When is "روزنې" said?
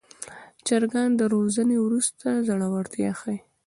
1.33-1.77